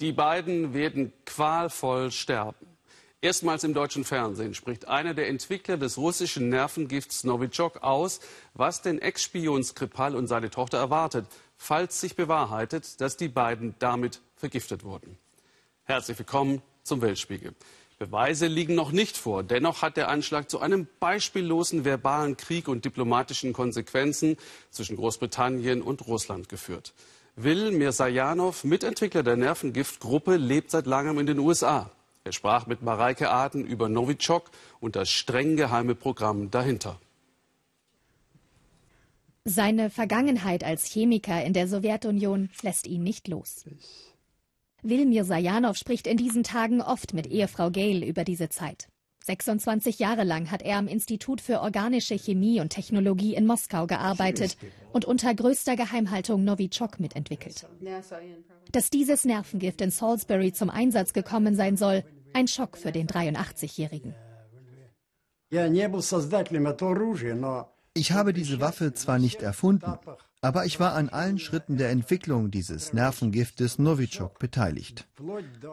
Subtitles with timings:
[0.00, 2.66] Die beiden werden qualvoll sterben.
[3.22, 8.20] Erstmals im deutschen Fernsehen spricht einer der Entwickler des russischen Nervengifts Novichok aus,
[8.54, 11.26] was den Ex-Spion Skripal und seine Tochter erwartet,
[11.58, 15.18] falls sich bewahrheitet, dass die beiden damit vergiftet wurden.
[15.84, 17.54] Herzlich willkommen zum Weltspiegel.
[18.00, 19.42] Beweise liegen noch nicht vor.
[19.42, 24.38] Dennoch hat der Anschlag zu einem beispiellosen verbalen Krieg und diplomatischen Konsequenzen
[24.70, 26.94] zwischen Großbritannien und Russland geführt.
[27.36, 31.90] Will Mirsajanov, Mitentwickler der Nervengiftgruppe, lebt seit langem in den USA.
[32.24, 36.98] Er sprach mit Mareike Aden über Novichok und das streng geheime Programm dahinter.
[39.44, 43.66] Seine Vergangenheit als Chemiker in der Sowjetunion lässt ihn nicht los.
[44.82, 48.88] Wilmir Sajanov spricht in diesen Tagen oft mit Ehefrau Gail über diese Zeit.
[49.24, 54.56] 26 Jahre lang hat er am Institut für organische Chemie und Technologie in Moskau gearbeitet
[54.92, 57.68] und unter größter Geheimhaltung Novichok mitentwickelt.
[58.72, 62.02] Dass dieses Nervengift in Salisbury zum Einsatz gekommen sein soll,
[62.32, 64.14] ein Schock für den 83-Jährigen.
[67.92, 69.98] Ich habe diese Waffe zwar nicht erfunden,
[70.42, 75.06] aber ich war an allen Schritten der Entwicklung dieses Nervengiftes Novichok beteiligt.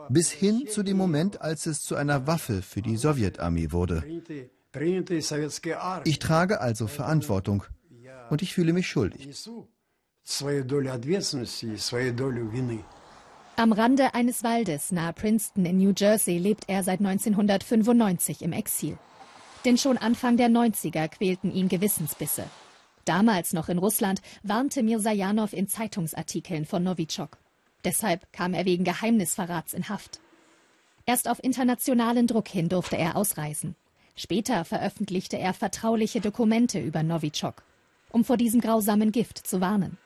[0.09, 4.03] Bis hin zu dem Moment, als es zu einer Waffe für die Sowjetarmee wurde.
[6.03, 7.63] Ich trage also Verantwortung
[8.29, 9.49] und ich fühle mich schuldig.
[13.55, 18.97] Am Rande eines Waldes nahe Princeton in New Jersey lebt er seit 1995 im Exil.
[19.65, 22.43] Denn schon Anfang der 90er quälten ihn Gewissensbisse.
[23.07, 27.37] Damals noch in Russland warnte Mirsajanov in Zeitungsartikeln von Novichok.
[27.85, 30.19] Deshalb kam er wegen Geheimnisverrats in Haft.
[31.05, 33.77] Erst auf internationalen Druck hin durfte er ausreisen.
[34.17, 37.63] Später veröffentlichte er vertrauliche Dokumente über Novichok,
[38.11, 39.97] um vor diesem grausamen Gift zu warnen.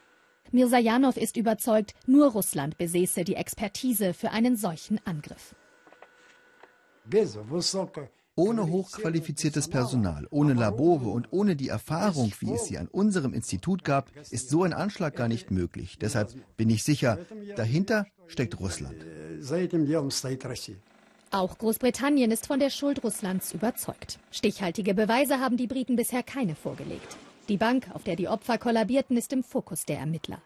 [0.52, 5.56] Mirsajanov ist überzeugt, nur Russland besäße die Expertise für einen solchen Angriff.
[8.36, 13.84] Ohne hochqualifiziertes Personal, ohne Labore und ohne die Erfahrung, wie es sie an unserem Institut
[13.84, 15.98] gab, ist so ein Anschlag gar nicht möglich.
[16.00, 17.20] Deshalb bin ich sicher,
[17.58, 18.96] dahinter steckt Russland.
[21.32, 24.20] Auch Großbritannien ist von der Schuld Russlands überzeugt.
[24.32, 27.18] Stichhaltige Beweise haben die Briten bisher keine vorgelegt.
[27.50, 30.42] Die Bank, auf der die Opfer kollabierten, ist im Fokus der Ermittler.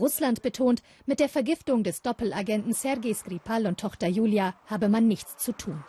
[0.00, 5.36] Russland betont, mit der Vergiftung des Doppelagenten Sergei Skripal und Tochter Julia habe man nichts
[5.36, 5.84] zu tun.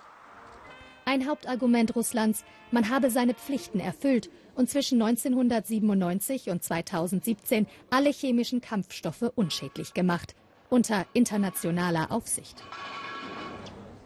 [1.10, 8.62] Ein Hauptargument Russlands, man habe seine Pflichten erfüllt und zwischen 1997 und 2017 alle chemischen
[8.62, 10.36] Kampfstoffe unschädlich gemacht,
[10.70, 12.62] unter internationaler Aufsicht.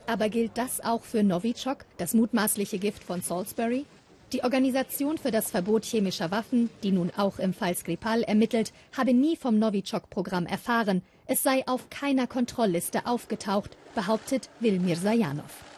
[0.07, 3.85] Aber gilt das auch für Novichok, das mutmaßliche Gift von Salisbury?
[4.31, 9.13] Die Organisation für das Verbot chemischer Waffen, die nun auch im Fall Skripal ermittelt, habe
[9.13, 11.01] nie vom Novichok-Programm erfahren.
[11.25, 15.72] Es sei auf keiner Kontrollliste aufgetaucht, behauptet Wilmir Sajanov.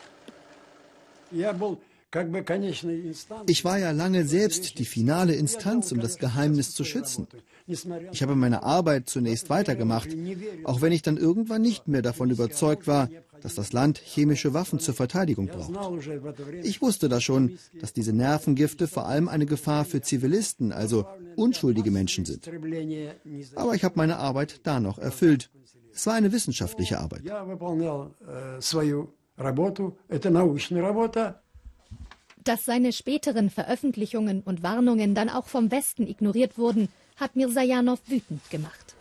[3.47, 7.27] Ich war ja lange selbst die finale Instanz, um das Geheimnis zu schützen.
[7.67, 10.09] Ich habe meine Arbeit zunächst weitergemacht,
[10.63, 13.09] auch wenn ich dann irgendwann nicht mehr davon überzeugt war,
[13.41, 15.71] dass das Land chemische Waffen zur Verteidigung braucht.
[16.63, 21.91] Ich wusste da schon, dass diese Nervengifte vor allem eine Gefahr für Zivilisten, also unschuldige
[21.91, 22.49] Menschen sind.
[23.55, 25.49] Aber ich habe meine Arbeit da noch erfüllt.
[25.93, 27.23] Es war eine wissenschaftliche Arbeit.
[32.43, 38.49] Dass seine späteren Veröffentlichungen und Warnungen dann auch vom Westen ignoriert wurden, hat Mirzajanov wütend
[38.49, 38.95] gemacht.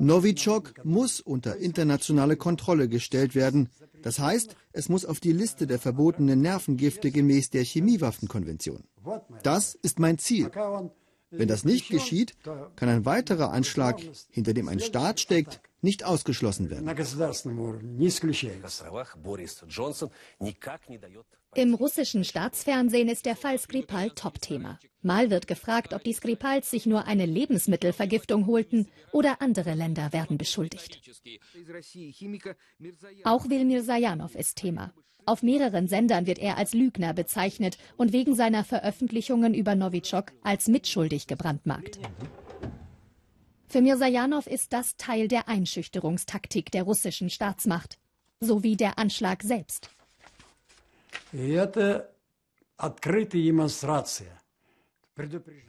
[0.00, 3.68] Novichok muss unter internationale Kontrolle gestellt werden.
[4.02, 8.84] Das heißt, es muss auf die Liste der verbotenen Nervengifte gemäß der Chemiewaffenkonvention.
[9.42, 10.50] Das ist mein Ziel.
[11.30, 12.36] Wenn das nicht geschieht,
[12.76, 16.88] kann ein weiterer Anschlag, hinter dem ein Staat steckt, nicht ausgeschlossen werden.
[21.54, 24.78] Im russischen Staatsfernsehen ist der Fall Skripal Topthema.
[25.02, 30.38] Mal wird gefragt, ob die Skripals sich nur eine Lebensmittelvergiftung holten oder andere Länder werden
[30.38, 31.02] beschuldigt.
[33.24, 34.94] Auch Wilmir Sajanov ist Thema.
[35.26, 40.68] Auf mehreren Sendern wird er als Lügner bezeichnet und wegen seiner Veröffentlichungen über Novichok als
[40.68, 42.00] mitschuldig gebrandmarkt.
[43.72, 47.98] Für Mirzajanov ist das Teil der Einschüchterungstaktik der russischen Staatsmacht,
[48.38, 49.88] sowie der Anschlag selbst.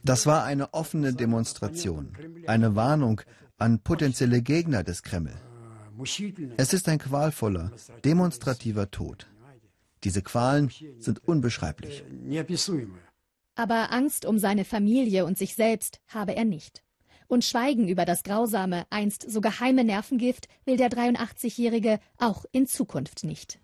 [0.02, 2.14] Das war eine offene Demonstration,
[2.46, 3.22] eine Warnung
[3.56, 5.40] an potenzielle Gegner des Kreml.
[6.58, 7.72] Es ist ein qualvoller,
[8.04, 9.26] demonstrativer Tod.
[10.02, 12.04] Diese Qualen sind unbeschreiblich.
[13.54, 16.84] Aber Angst um seine Familie und sich selbst habe er nicht.
[17.28, 23.24] Und Schweigen über das grausame, einst so geheime Nervengift will der 83-Jährige auch in Zukunft
[23.24, 23.58] nicht.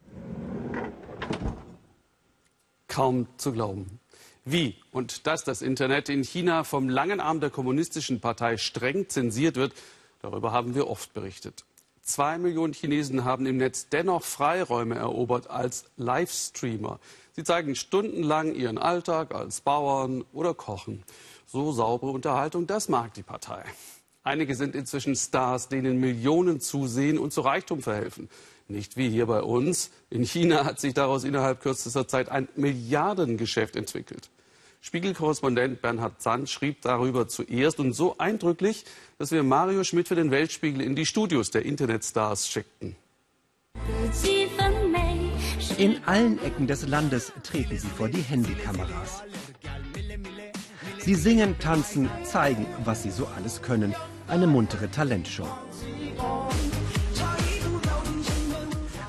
[2.89, 4.01] Kaum zu glauben.
[4.45, 9.57] Wie und dass das Internet in China vom langen Arm der kommunistischen Partei streng zensiert
[9.57, 9.75] wird,
[10.23, 11.65] darüber haben wir oft berichtet.
[12.03, 16.99] Zwei Millionen Chinesen haben im Netz dennoch Freiräume erobert als Livestreamer.
[17.33, 21.05] Sie zeigen stundenlang ihren Alltag als Bauern oder Kochen.
[21.53, 23.65] So saubere Unterhaltung, das mag die Partei.
[24.23, 28.29] Einige sind inzwischen Stars, denen Millionen zusehen und zu Reichtum verhelfen.
[28.69, 29.91] Nicht wie hier bei uns.
[30.11, 34.31] In China hat sich daraus innerhalb kürzester Zeit ein Milliardengeschäft entwickelt.
[34.81, 38.85] Spiegelkorrespondent Bernhard Sand schrieb darüber zuerst und so eindrücklich,
[39.19, 42.95] dass wir Mario Schmidt für den Weltspiegel in die Studios der Internetstars schickten.
[45.79, 49.25] In allen Ecken des Landes treten sie vor die Handykameras.
[51.11, 53.97] Sie singen, tanzen, zeigen, was sie so alles können.
[54.29, 55.49] Eine muntere Talentshow.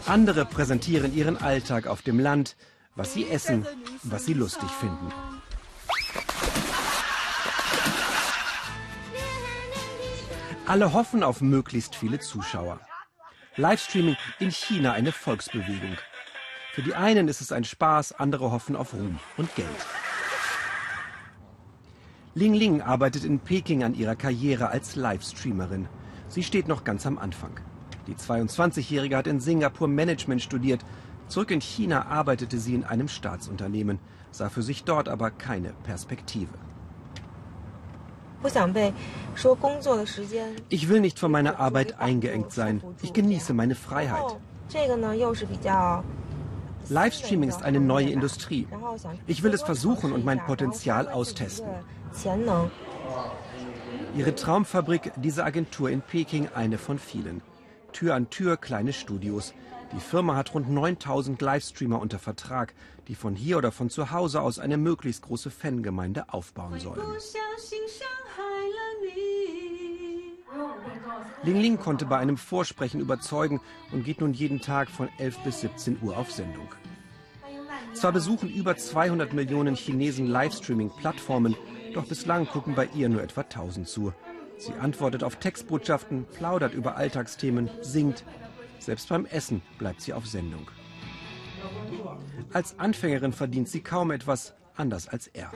[0.08, 2.56] Andere präsentieren ihren Alltag auf dem Land,
[2.96, 3.68] was sie essen,
[4.02, 5.14] was sie lustig finden.
[10.66, 12.80] Alle hoffen auf möglichst viele Zuschauer.
[13.58, 15.98] Livestreaming in China eine Volksbewegung.
[16.74, 19.68] Für die einen ist es ein Spaß, andere hoffen auf Ruhm und Geld.
[22.34, 25.90] Ling Ling arbeitet in Peking an ihrer Karriere als Livestreamerin.
[26.30, 27.52] Sie steht noch ganz am Anfang.
[28.08, 30.86] Die 22-Jährige hat in Singapur Management studiert.
[31.28, 34.00] Zurück in China arbeitete sie in einem Staatsunternehmen,
[34.32, 36.54] sah für sich dort aber keine Perspektive.
[40.70, 42.82] Ich will nicht von meiner Arbeit eingeengt sein.
[43.02, 44.38] Ich genieße meine Freiheit.
[46.92, 48.68] Livestreaming ist eine neue Industrie.
[49.26, 51.70] Ich will es versuchen und mein Potenzial austesten.
[54.14, 57.42] Ihre Traumfabrik, diese Agentur in Peking, eine von vielen.
[57.94, 59.54] Tür an Tür kleine Studios.
[59.94, 62.74] Die Firma hat rund 9000 Livestreamer unter Vertrag,
[63.08, 67.02] die von hier oder von zu Hause aus eine möglichst große Fangemeinde aufbauen sollen.
[71.44, 73.62] Ling Ling konnte bei einem Vorsprechen überzeugen
[73.94, 76.68] und geht nun jeden Tag von 11 bis 17 Uhr auf Sendung.
[77.94, 81.56] Zwar besuchen über 200 Millionen Chinesen Livestreaming-Plattformen,
[81.94, 84.14] doch bislang gucken bei ihr nur etwa 1000 zu.
[84.58, 88.24] Sie antwortet auf Textbotschaften, plaudert über Alltagsthemen, singt.
[88.80, 90.70] Selbst beim Essen bleibt sie auf Sendung.
[92.54, 95.52] Als Anfängerin verdient sie kaum etwas, anders als er.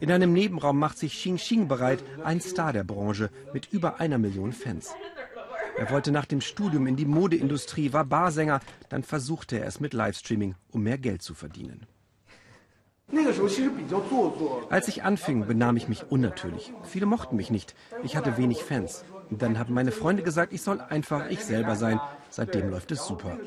[0.00, 4.18] In einem Nebenraum macht sich Xing Xing bereit, ein Star der Branche mit über einer
[4.18, 4.94] Million Fans.
[5.78, 9.94] Er wollte nach dem Studium in die Modeindustrie, war Barsänger, dann versuchte er es mit
[9.94, 11.86] Livestreaming, um mehr Geld zu verdienen.
[14.70, 16.72] Als ich anfing, benahm ich mich unnatürlich.
[16.82, 17.74] Viele mochten mich nicht.
[18.02, 19.04] Ich hatte wenig Fans.
[19.30, 22.00] Dann haben meine Freunde gesagt, ich soll einfach ich selber sein.
[22.28, 23.38] Seitdem läuft es super.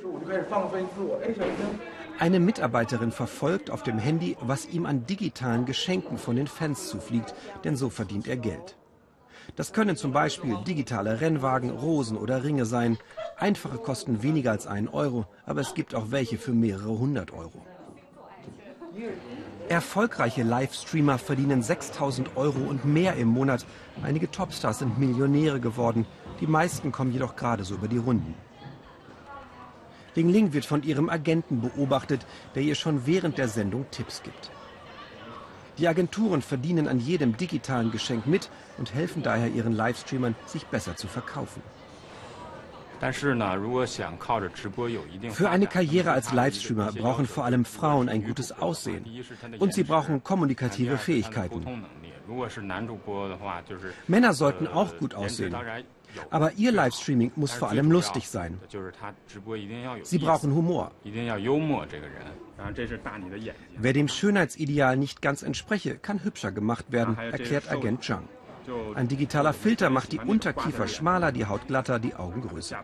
[2.18, 7.36] Eine Mitarbeiterin verfolgt auf dem Handy, was ihm an digitalen Geschenken von den Fans zufliegt,
[7.64, 8.78] denn so verdient er Geld.
[9.56, 12.98] Das können zum Beispiel digitale Rennwagen, Rosen oder Ringe sein.
[13.38, 17.66] Einfache kosten weniger als einen Euro, aber es gibt auch welche für mehrere hundert Euro.
[19.70, 23.66] Erfolgreiche Livestreamer verdienen 6000 Euro und mehr im Monat.
[24.04, 26.06] Einige Topstars sind Millionäre geworden.
[26.40, 28.36] Die meisten kommen jedoch gerade so über die Runden.
[30.16, 34.52] Ling Ling wird von ihrem Agenten beobachtet, der ihr schon während der Sendung Tipps gibt.
[35.78, 40.96] Die Agenturen verdienen an jedem digitalen Geschenk mit und helfen daher ihren Livestreamern, sich besser
[40.96, 41.62] zu verkaufen.
[45.32, 49.06] Für eine Karriere als Livestreamer brauchen vor allem Frauen ein gutes Aussehen
[49.58, 51.66] und sie brauchen kommunikative Fähigkeiten.
[54.08, 55.56] Männer sollten auch gut aussehen.
[56.30, 58.60] Aber ihr Livestreaming muss vor allem lustig sein.
[60.04, 60.92] Sie brauchen Humor.
[63.78, 68.28] Wer dem Schönheitsideal nicht ganz entspreche, kann hübscher gemacht werden, erklärt Agent Zhang.
[68.96, 72.84] Ein digitaler Filter macht die Unterkiefer schmaler, die Haut glatter, die Augen größer.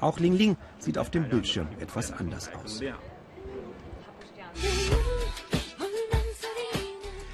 [0.00, 2.80] Auch Ling Ling sieht auf dem Bildschirm etwas anders aus.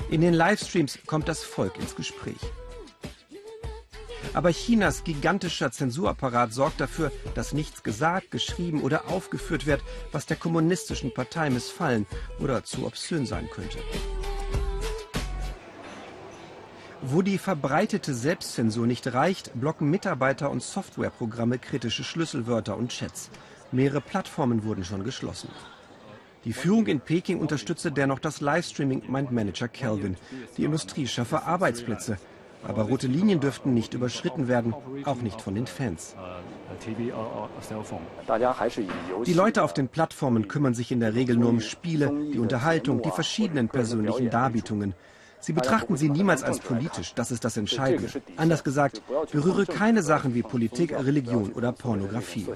[0.08, 2.40] In den Livestreams kommt das Volk ins Gespräch.
[4.36, 9.80] Aber Chinas gigantischer Zensurapparat sorgt dafür, dass nichts gesagt, geschrieben oder aufgeführt wird,
[10.12, 12.04] was der kommunistischen Partei missfallen
[12.38, 13.78] oder zu obszön sein könnte.
[17.00, 23.30] Wo die verbreitete Selbstzensur nicht reicht, blocken Mitarbeiter und Softwareprogramme kritische Schlüsselwörter und Chats.
[23.72, 25.48] Mehrere Plattformen wurden schon geschlossen.
[26.44, 30.18] Die Führung in Peking unterstütze dennoch das Livestreaming, meint Manager Kelvin.
[30.58, 32.18] Die Industrie schaffe Arbeitsplätze.
[32.64, 36.16] Aber rote Linien dürften nicht überschritten werden, auch nicht von den Fans.
[39.24, 43.02] Die Leute auf den Plattformen kümmern sich in der Regel nur um Spiele, die Unterhaltung,
[43.02, 44.94] die verschiedenen persönlichen Darbietungen.
[45.38, 48.10] Sie betrachten sie niemals als politisch, das ist das Entscheidende.
[48.36, 52.46] Anders gesagt, berühre keine Sachen wie Politik, Religion oder Pornografie.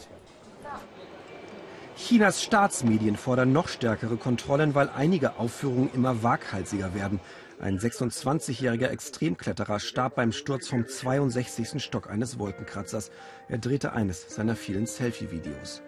[1.97, 7.21] Chinas Staatsmedien fordern noch stärkere Kontrollen, weil einige Aufführungen immer waghalsiger werden.
[7.61, 11.83] Ein 26-jähriger Extremkletterer starb beim Sturz vom 62.
[11.83, 13.11] Stock eines Wolkenkratzers.
[13.49, 15.83] Er drehte eines seiner vielen Selfie-Videos.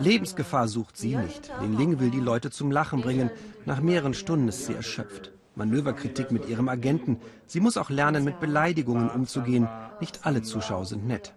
[0.00, 1.52] Lebensgefahr sucht sie nicht.
[1.60, 3.30] Ling Ling will die Leute zum Lachen bringen.
[3.64, 5.30] Nach mehreren Stunden ist sie erschöpft.
[5.54, 7.20] Manöverkritik mit ihrem Agenten.
[7.46, 9.68] Sie muss auch lernen, mit Beleidigungen umzugehen.
[10.00, 11.32] Nicht alle Zuschauer sind nett.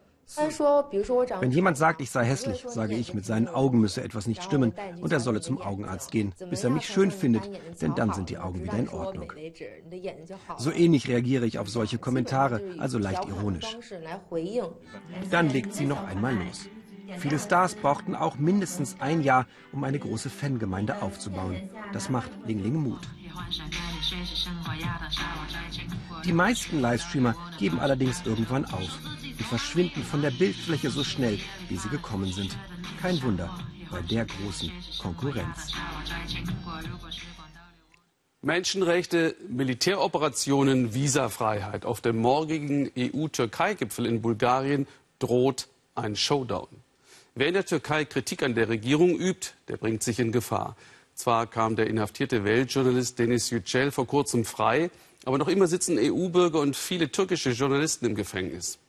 [1.40, 4.74] Wenn jemand sagt, ich sei hässlich, sage ich, mit seinen Augen müsse etwas nicht stimmen
[5.00, 7.50] und er solle zum Augenarzt gehen, bis er mich schön findet,
[7.82, 9.32] denn dann sind die Augen wieder in Ordnung.
[10.58, 13.78] So ähnlich reagiere ich auf solche Kommentare, also leicht ironisch.
[15.32, 16.68] Dann legt sie noch einmal los.
[17.20, 21.70] Viele Stars brauchten auch mindestens ein Jahr, um eine große Fangemeinde aufzubauen.
[21.94, 23.08] Das macht Ling Ling Mut.
[26.26, 29.00] Die meisten Livestreamer geben allerdings irgendwann auf
[29.38, 31.40] und verschwinden von der Bildfläche so schnell,
[31.70, 32.58] wie sie gekommen sind.
[33.02, 33.50] Kein Wunder
[33.92, 35.72] bei der großen Konkurrenz.
[38.42, 41.86] Menschenrechte, Militäroperationen, Visafreiheit.
[41.86, 44.88] Auf dem morgigen EU-Türkei-Gipfel in Bulgarien
[45.20, 46.68] droht ein Showdown.
[47.36, 50.76] Wer in der Türkei Kritik an der Regierung übt, der bringt sich in Gefahr.
[51.14, 54.92] Zwar kam der inhaftierte Weltjournalist Denis Yücel vor kurzem frei,
[55.26, 58.80] aber noch immer sitzen EU-Bürger und viele türkische Journalisten im Gefängnis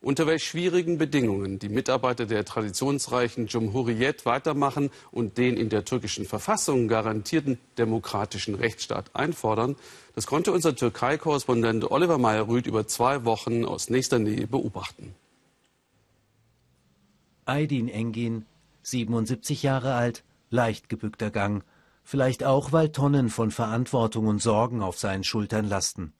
[0.00, 6.24] unter welch schwierigen Bedingungen die Mitarbeiter der traditionsreichen Cumhuriyet weitermachen und den in der türkischen
[6.24, 9.76] Verfassung garantierten demokratischen Rechtsstaat einfordern,
[10.14, 15.14] das konnte unser Türkei-Korrespondent Oliver Meyer-Rüth über zwei Wochen aus nächster Nähe beobachten.
[17.44, 18.46] Aydin Engin,
[18.82, 21.64] 77 Jahre alt, leicht gebückter Gang,
[22.04, 26.12] vielleicht auch, weil Tonnen von Verantwortung und Sorgen auf seinen Schultern lasten.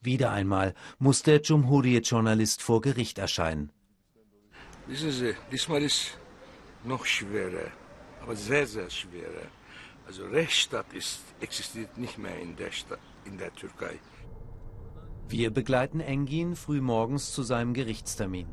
[0.00, 3.72] Wieder einmal muss der Cumhuriyet-Journalist vor Gericht erscheinen.
[4.86, 6.18] Wissen diesmal ist
[6.84, 7.72] noch schwerer,
[8.22, 9.48] aber sehr, sehr schwerer.
[10.06, 13.98] Also Rechtsstaat ist, existiert nicht mehr in der, Stadt, in der Türkei.
[15.28, 18.48] Wir begleiten Engin frühmorgens zu seinem Gerichtstermin.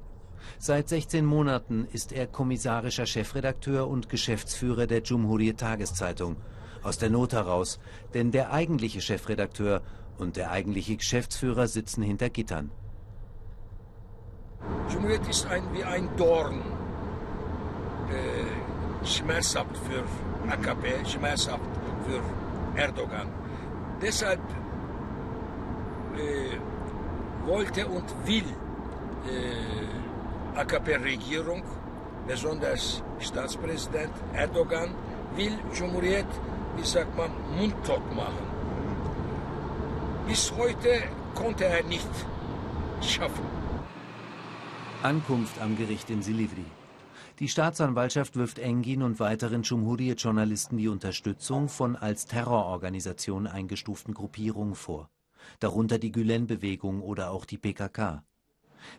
[0.57, 6.35] Seit 16 Monaten ist er kommissarischer Chefredakteur und Geschäftsführer der Cumhuriyet Tageszeitung.
[6.83, 7.79] Aus der Not heraus,
[8.13, 9.81] denn der eigentliche Chefredakteur
[10.17, 12.71] und der eigentliche Geschäftsführer sitzen hinter Gittern.
[14.91, 16.61] Cumhuriyet ist ein, wie ein Dorn.
[18.09, 20.03] Äh, schmerzhaft für
[20.51, 21.69] AKP, schmerzhaft
[22.05, 23.27] für Erdogan.
[24.01, 24.39] Deshalb
[26.15, 26.57] äh,
[27.47, 28.43] wollte und will
[29.27, 31.63] äh, AKP-Regierung,
[32.27, 34.89] besonders Staatspräsident Erdogan,
[35.35, 36.27] will Cumhuriyet,
[36.77, 38.54] wie sagt man, mundtot machen.
[40.27, 41.03] Bis heute
[41.35, 42.09] konnte er nicht
[42.99, 43.45] schaffen.
[45.03, 46.65] Ankunft am Gericht in Silivri.
[47.37, 55.09] Die Staatsanwaltschaft wirft Engin und weiteren Cumhuriyet-Journalisten die Unterstützung von als Terrororganisation eingestuften Gruppierungen vor.
[55.59, 58.23] Darunter die Gülen-Bewegung oder auch die PKK.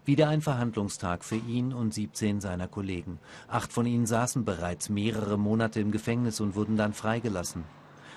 [0.05, 3.19] Wieder ein Verhandlungstag für ihn und 17 seiner Kollegen.
[3.49, 7.65] Acht von ihnen saßen bereits mehrere Monate im Gefängnis und wurden dann freigelassen.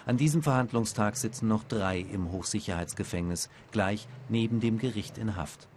[0.06, 5.68] An diesem Verhandlungstag sitzen noch drei im Hochsicherheitsgefängnis, gleich neben dem Gericht in Haft.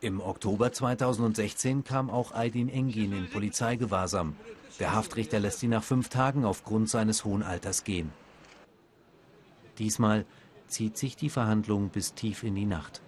[0.00, 4.34] Im Oktober 2016 kam auch Aydin Engin in Polizeigewahrsam.
[4.80, 8.10] Der Haftrichter lässt ihn nach fünf Tagen aufgrund seines hohen Alters gehen.
[9.78, 10.26] Diesmal
[10.66, 13.00] zieht sich die Verhandlung bis tief in die Nacht.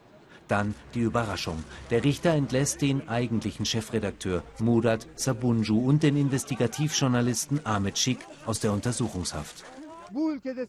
[0.47, 1.64] Dann die Überraschung.
[1.90, 8.73] Der Richter entlässt den eigentlichen Chefredakteur Murat Sabunju und den Investigativjournalisten Ahmed Schick aus der
[8.73, 9.64] Untersuchungshaft.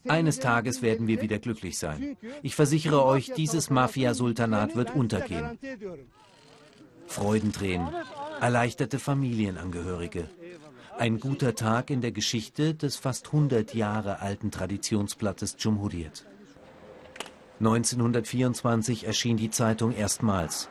[0.08, 2.16] Eines Tages werden wir wieder glücklich sein.
[2.42, 5.58] Ich versichere euch, dieses Mafia-Sultanat wird untergehen.
[7.06, 7.88] Freudentränen,
[8.40, 10.28] erleichterte Familienangehörige.
[10.98, 16.26] Ein guter Tag in der Geschichte des fast 100 Jahre alten Traditionsblattes Cumhuriyet.
[17.60, 20.68] 1924 erschien die Zeitung erstmals.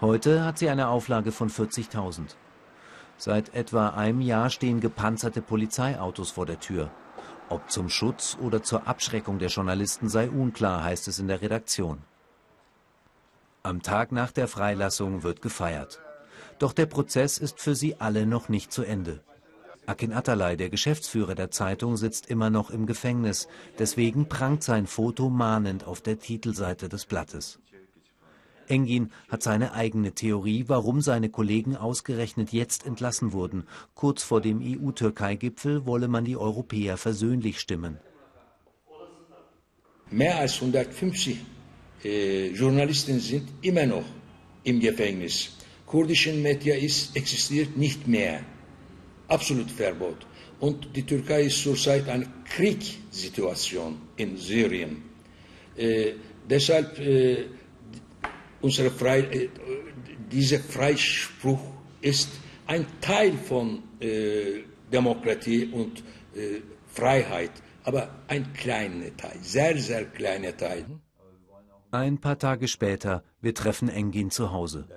[0.00, 2.36] Heute hat sie eine Auflage von 40.000.
[3.16, 6.90] Seit etwa einem Jahr stehen gepanzerte Polizeiautos vor der Tür.
[7.54, 11.98] Ob zum Schutz oder zur Abschreckung der Journalisten sei unklar, heißt es in der Redaktion.
[13.62, 16.00] Am Tag nach der Freilassung wird gefeiert.
[16.58, 19.20] Doch der Prozess ist für sie alle noch nicht zu Ende.
[19.86, 23.46] Akin Atalay, der Geschäftsführer der Zeitung, sitzt immer noch im Gefängnis.
[23.78, 27.60] Deswegen prangt sein Foto mahnend auf der Titelseite des Blattes.
[28.68, 33.64] Engin hat seine eigene Theorie, warum seine Kollegen ausgerechnet jetzt entlassen wurden.
[33.94, 37.98] Kurz vor dem EU-Türkei-Gipfel wolle man die Europäer versöhnlich stimmen.
[40.10, 41.38] Mehr als 150
[42.04, 44.04] äh, Journalisten sind immer noch
[44.62, 45.50] im Gefängnis.
[45.86, 48.40] Kurdischen Media ist, existiert nicht mehr.
[49.28, 50.26] Absolut Verbot.
[50.60, 55.02] Und die Türkei ist zurzeit eine Kriegssituation in Syrien.
[55.76, 56.12] Äh,
[56.48, 57.46] deshalb äh,
[58.64, 59.48] unsere Frei, äh,
[60.32, 61.60] dieser Freispruch
[62.00, 62.30] ist
[62.66, 66.02] ein Teil von äh, Demokratie und
[66.34, 67.52] äh, Freiheit,
[67.84, 70.86] aber ein kleiner Teil, sehr, sehr kleiner Teil.
[71.90, 74.88] Ein paar Tage später, wir treffen Engin zu Hause.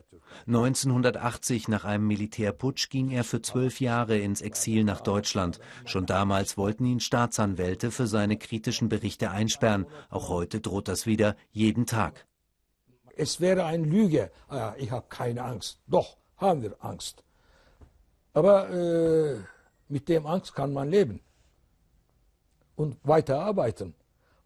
[0.47, 5.59] 1980 nach einem Militärputsch ging er für zwölf Jahre ins Exil nach Deutschland.
[5.85, 9.85] Schon damals wollten ihn Staatsanwälte für seine kritischen Berichte einsperren.
[10.09, 12.27] Auch heute droht das wieder jeden Tag.
[13.17, 14.31] Es wäre eine Lüge.
[14.47, 15.79] Ah, ich habe keine Angst.
[15.87, 17.23] Doch, haben wir Angst.
[18.33, 19.37] Aber äh,
[19.89, 21.19] mit dem Angst kann man leben
[22.75, 23.95] und weiter arbeiten,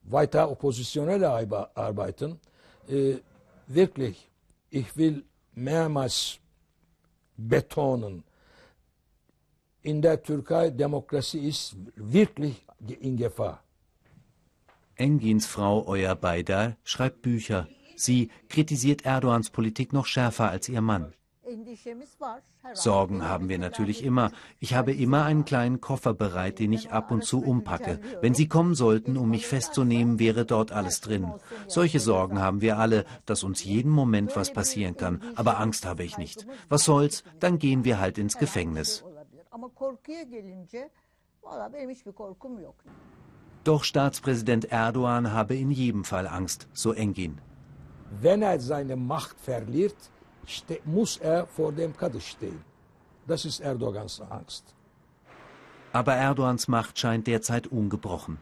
[0.03, 2.39] weiter oppositionell arbeiten.
[2.87, 3.17] Äh,
[3.67, 4.29] wirklich,
[4.69, 6.39] ich will mehrmals
[7.35, 8.23] betonen,
[9.83, 12.65] in der Türkei Demokratie ist wirklich
[12.99, 13.63] in Gefahr.
[14.95, 17.67] Engins Frau Euer Baydar schreibt Bücher.
[18.01, 21.13] Sie kritisiert Erdogans Politik noch schärfer als ihr Mann.
[22.73, 24.31] Sorgen haben wir natürlich immer.
[24.59, 27.99] Ich habe immer einen kleinen Koffer bereit, den ich ab und zu umpacke.
[28.21, 31.31] Wenn Sie kommen sollten, um mich festzunehmen, wäre dort alles drin.
[31.67, 35.21] Solche Sorgen haben wir alle, dass uns jeden Moment was passieren kann.
[35.35, 36.47] Aber Angst habe ich nicht.
[36.69, 39.03] Was soll's, dann gehen wir halt ins Gefängnis.
[43.63, 47.39] Doch Staatspräsident Erdogan habe in jedem Fall Angst, so Engin.
[48.19, 49.95] Wenn er seine Macht verliert,
[50.83, 52.61] muss er vor dem Kader stehen.
[53.25, 54.75] Das ist Erdogans Angst.
[55.93, 58.37] Aber Erdogans Macht scheint derzeit ungebrochen.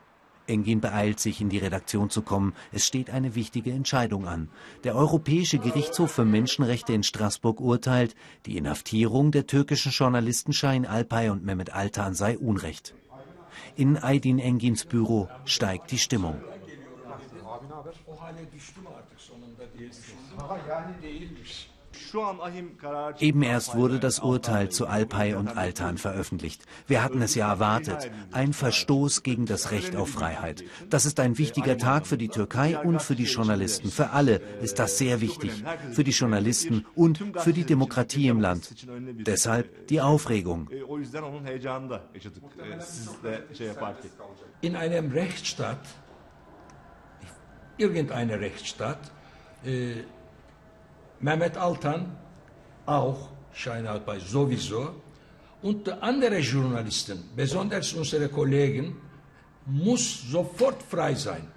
[0.48, 2.54] Engin beeilt sich, in die Redaktion zu kommen.
[2.72, 4.50] Es steht eine wichtige Entscheidung an.
[4.84, 8.16] Der Europäische Gerichtshof für Menschenrechte in Straßburg urteilt,
[8.48, 12.96] die Inhaftierung der türkischen Journalisten Shahin Alpay und Mehmet Altan sei Unrecht.
[13.76, 16.42] In Aydin Engins Büro steigt die Stimmung.
[23.20, 26.64] Eben erst wurde das Urteil zu Alpay und Altan veröffentlicht.
[26.88, 28.12] Wir hatten es ja erwartet.
[28.32, 30.64] Ein Verstoß gegen das Recht auf Freiheit.
[30.90, 33.90] Das ist ein wichtiger Tag für die Türkei und für die Journalisten.
[33.90, 35.64] Für alle ist das sehr wichtig.
[35.92, 38.76] Für die Journalisten und für die Demokratie im Land.
[39.26, 40.70] Deshalb die Aufregung.
[44.62, 45.80] In einem Rechtsstaat,
[47.80, 49.00] irgendeine Rechtsstaat,
[49.66, 50.04] äh,
[51.20, 52.18] Mehmet Altan
[52.86, 54.96] auch, Schein bei sowieso,
[55.62, 58.96] und andere Journalisten, besonders unsere Kollegen,
[59.66, 61.48] muss sofort frei sein.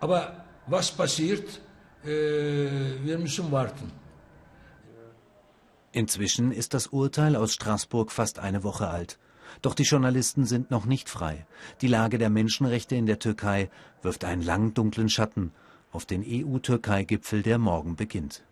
[0.00, 1.60] Aber was passiert?
[2.04, 2.08] Äh,
[3.02, 3.90] wir müssen warten.
[5.92, 9.18] Inzwischen ist das Urteil aus Straßburg fast eine Woche alt.
[9.64, 11.46] Doch die Journalisten sind noch nicht frei.
[11.80, 13.70] Die Lage der Menschenrechte in der Türkei
[14.02, 15.52] wirft einen langen dunklen Schatten
[15.90, 18.42] auf den EU-Türkei-Gipfel, der morgen beginnt.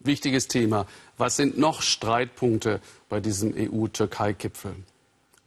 [0.00, 0.84] Wichtiges Thema.
[1.16, 4.74] Was sind noch Streitpunkte bei diesem EU-Türkei-Gipfel?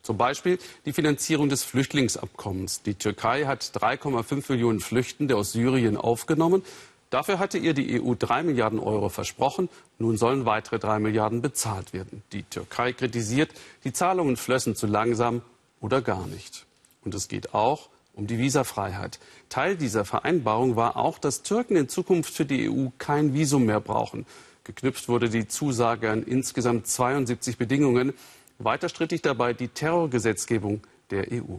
[0.01, 2.84] Zum Beispiel die Finanzierung des Flüchtlingsabkommens.
[2.84, 6.63] Die Türkei hat 3,5 Millionen Flüchtende aus Syrien aufgenommen.
[7.10, 9.69] Dafür hatte ihr die EU 3 Milliarden Euro versprochen.
[9.98, 12.22] Nun sollen weitere 3 Milliarden bezahlt werden.
[12.32, 13.52] Die Türkei kritisiert,
[13.84, 15.41] die Zahlungen flössen zu langsam
[15.82, 16.65] oder gar nicht.
[17.04, 19.19] Und es geht auch um die Visafreiheit.
[19.48, 23.80] Teil dieser Vereinbarung war auch, dass Türken in Zukunft für die EU kein Visum mehr
[23.80, 24.26] brauchen.
[24.63, 28.13] Geknüpft wurde die Zusage an insgesamt 72 Bedingungen.
[28.60, 31.58] Weiter strittig dabei die Terrorgesetzgebung der EU.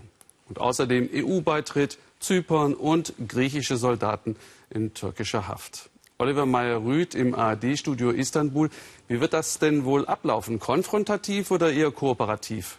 [0.49, 4.37] Und außerdem EU-Beitritt, Zypern und griechische Soldaten
[4.71, 5.91] in türkischer Haft.
[6.19, 8.69] Oliver Meyer-Rüth im ARD-Studio Istanbul.
[9.09, 10.59] Wie wird das denn wohl ablaufen?
[10.59, 12.79] Konfrontativ oder eher kooperativ?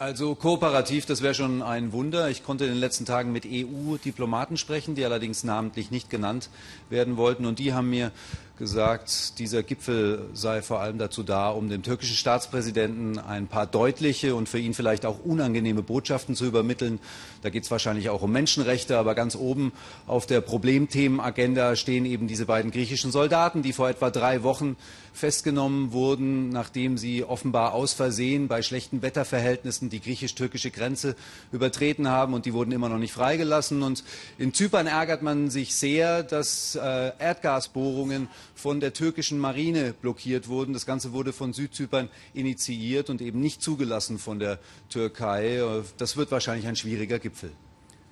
[0.00, 2.30] Also kooperativ, das wäre schon ein Wunder.
[2.30, 6.50] Ich konnte in den letzten Tagen mit EU-Diplomaten sprechen, die allerdings namentlich nicht genannt
[6.88, 7.44] werden wollten.
[7.44, 8.12] Und die haben mir
[8.58, 14.34] gesagt, dieser Gipfel sei vor allem dazu da, um dem türkischen Staatspräsidenten ein paar deutliche
[14.34, 16.98] und für ihn vielleicht auch unangenehme Botschaften zu übermitteln.
[17.42, 19.72] Da geht es wahrscheinlich auch um Menschenrechte, aber ganz oben
[20.06, 24.76] auf der Problemthemenagenda stehen eben diese beiden griechischen Soldaten, die vor etwa drei Wochen
[25.18, 31.16] festgenommen wurden, nachdem sie offenbar aus Versehen bei schlechten Wetterverhältnissen die griechisch-türkische Grenze
[31.52, 33.82] übertreten haben und die wurden immer noch nicht freigelassen.
[33.82, 34.04] Und
[34.38, 40.72] in Zypern ärgert man sich sehr, dass äh, Erdgasbohrungen von der türkischen Marine blockiert wurden.
[40.72, 45.62] Das Ganze wurde von Südzypern initiiert und eben nicht zugelassen von der Türkei.
[45.96, 47.52] Das wird wahrscheinlich ein schwieriger Gipfel.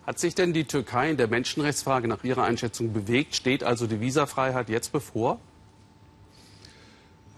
[0.07, 3.35] Hat sich denn die Türkei in der Menschenrechtsfrage nach Ihrer Einschätzung bewegt?
[3.35, 5.41] Steht also die Visafreiheit jetzt bevor?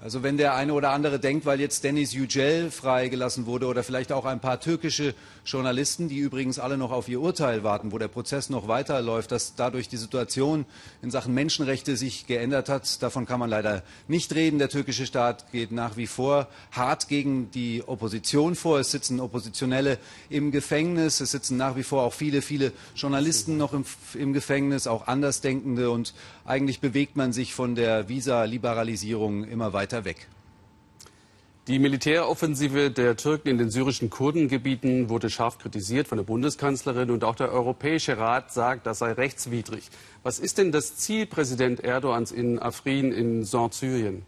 [0.01, 4.13] Also wenn der eine oder andere denkt, weil jetzt Dennis Yücel freigelassen wurde oder vielleicht
[4.13, 5.13] auch ein paar türkische
[5.45, 9.57] Journalisten, die übrigens alle noch auf ihr Urteil warten, wo der Prozess noch weiterläuft, dass
[9.57, 10.67] dadurch die Situation
[11.03, 14.61] in Sachen Menschenrechte sich geändert hat, davon kann man leider nicht reden.
[14.61, 18.79] Der türkische Staat geht nach wie vor hart gegen die Opposition vor.
[18.79, 19.99] Es sitzen Oppositionelle
[20.31, 21.21] im Gefängnis.
[21.21, 23.85] Es sitzen nach wie vor auch viele, viele Journalisten noch im,
[24.15, 25.91] im Gefängnis, auch Andersdenkende.
[25.91, 30.29] Und eigentlich bewegt man sich von der Visa-Liberalisierung immer weiter weiter weg.
[31.67, 37.25] Die Militäroffensive der Türken in den syrischen Kurdengebieten wurde scharf kritisiert von der Bundeskanzlerin und
[37.25, 39.89] auch der Europäische Rat sagt, das sei rechtswidrig.
[40.23, 44.23] Was ist denn das Ziel Präsident Erdogans in Afrin in Nordsyrien?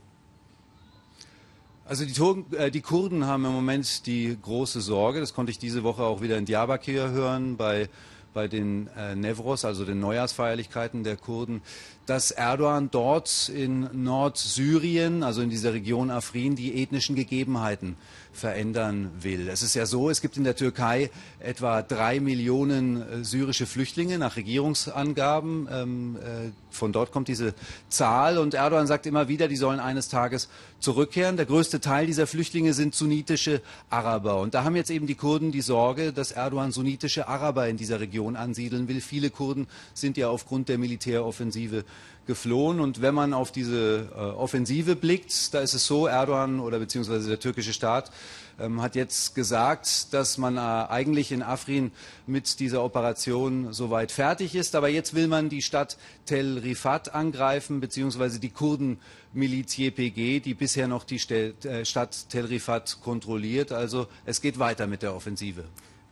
[1.87, 5.59] Also die, Turken, äh, die, Kurden haben im Moment die große Sorge, das konnte ich
[5.59, 7.89] diese Woche auch wieder in Diyarbakir hören, bei
[8.33, 11.63] bei den äh, Nevros, also den Neujahrsfeierlichkeiten der Kurden,
[12.11, 17.95] dass Erdogan dort in Nordsyrien, also in dieser Region Afrin, die ethnischen Gegebenheiten
[18.33, 19.49] verändern will.
[19.49, 24.19] Es ist ja so, es gibt in der Türkei etwa drei Millionen äh, syrische Flüchtlinge
[24.19, 25.69] nach Regierungsangaben.
[25.71, 27.55] Ähm, äh, von dort kommt diese
[27.89, 31.37] Zahl und Erdogan sagt immer wieder, die sollen eines Tages zurückkehren.
[31.37, 34.41] Der größte Teil dieser Flüchtlinge sind sunnitische Araber.
[34.41, 38.01] Und da haben jetzt eben die Kurden die Sorge, dass Erdogan sunnitische Araber in dieser
[38.01, 39.01] Region ansiedeln will.
[39.01, 41.85] Viele Kurden sind ja aufgrund der Militäroffensive
[42.27, 42.81] geflohen.
[42.81, 47.29] Und wenn man auf diese äh, Offensive blickt, da ist es so, Erdogan oder beziehungsweise
[47.29, 48.13] der türkische Staat
[48.61, 51.91] ähm, hat jetzt gesagt, dass man äh, eigentlich in Afrin
[52.27, 54.75] mit dieser Operation soweit fertig ist.
[54.75, 60.89] Aber jetzt will man die Stadt Tel Rifat angreifen, beziehungsweise die Kurdenmiliz YPG, die bisher
[60.89, 63.73] noch die äh, Stadt Tel Rifat kontrolliert.
[63.73, 65.65] Also es geht weiter mit der Offensive.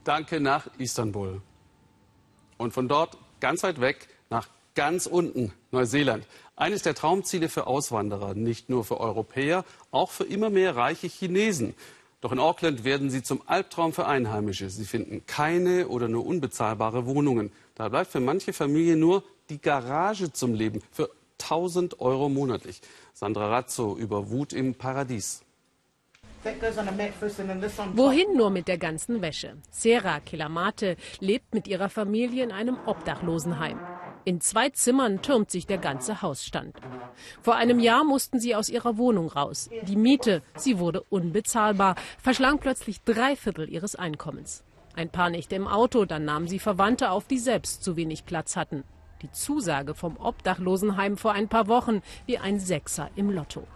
[0.04, 1.42] Danke nach Istanbul.
[2.56, 6.24] Und von dort ganz weit weg nach ganz unten, Neuseeland.
[6.54, 11.74] Eines der Traumziele für Auswanderer, nicht nur für Europäer, auch für immer mehr reiche Chinesen.
[12.20, 14.70] Doch in Auckland werden sie zum Albtraum für Einheimische.
[14.70, 17.50] Sie finden keine oder nur unbezahlbare Wohnungen.
[17.74, 21.10] Da bleibt für manche Familien nur die Garage zum Leben für
[21.42, 22.80] 1000 Euro monatlich.
[23.14, 25.42] Sandra Razzo über Wut im Paradies.
[27.94, 29.56] Wohin nur mit der ganzen Wäsche?
[29.72, 33.80] Sarah Kilamate lebt mit ihrer Familie in einem Obdachlosenheim.
[34.28, 36.76] In zwei Zimmern türmt sich der ganze Hausstand.
[37.40, 39.70] Vor einem Jahr mussten sie aus ihrer Wohnung raus.
[39.84, 44.64] Die Miete, sie wurde unbezahlbar, verschlang plötzlich drei Viertel ihres Einkommens.
[44.94, 48.54] Ein paar Nächte im Auto, dann nahmen sie Verwandte auf, die selbst zu wenig Platz
[48.54, 48.84] hatten.
[49.22, 53.66] Die Zusage vom Obdachlosenheim vor ein paar Wochen wie ein Sechser im Lotto.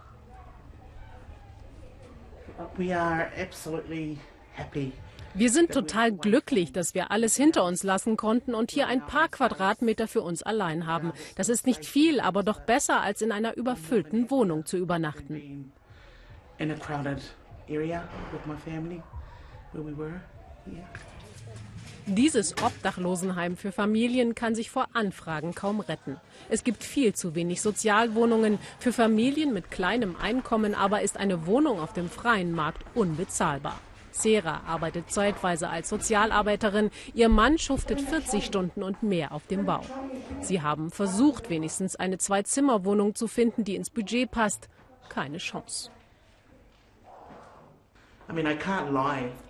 [2.77, 4.19] We are absolutely
[5.35, 9.29] wir sind total glücklich, dass wir alles hinter uns lassen konnten und hier ein paar
[9.29, 11.13] Quadratmeter für uns allein haben.
[11.37, 15.73] Das ist nicht viel, aber doch besser, als in einer überfüllten Wohnung zu übernachten.
[22.07, 26.17] Dieses Obdachlosenheim für Familien kann sich vor Anfragen kaum retten.
[26.51, 28.59] Es gibt viel zu wenig Sozialwohnungen.
[28.81, 33.79] Für Familien mit kleinem Einkommen aber ist eine Wohnung auf dem freien Markt unbezahlbar.
[34.13, 36.91] Sera arbeitet zeitweise als Sozialarbeiterin.
[37.15, 39.83] Ihr Mann schuftet 40 Stunden und mehr auf dem Bau.
[40.41, 44.69] Sie haben versucht, wenigstens eine Zwei-Zimmer-Wohnung zu finden, die ins Budget passt.
[45.09, 45.91] Keine Chance.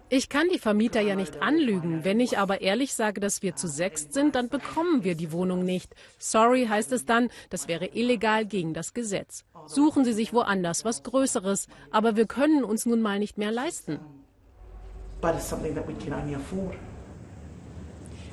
[0.09, 2.05] Ich kann die Vermieter ja nicht anlügen.
[2.05, 5.65] Wenn ich aber ehrlich sage, dass wir zu sechst sind, dann bekommen wir die Wohnung
[5.65, 5.95] nicht.
[6.19, 9.45] Sorry heißt es dann, das wäre illegal gegen das Gesetz.
[9.67, 14.01] Suchen Sie sich woanders was Größeres, aber wir können uns nun mal nicht mehr leisten
[15.23, 16.77] but it's something that we can only afford.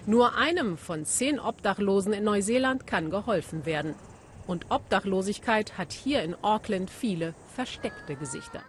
[0.05, 3.95] Nur einem von zehn Obdachlosen in Neuseeland kann geholfen werden.
[4.47, 8.63] Und Obdachlosigkeit hat hier in Auckland viele versteckte Gesichter.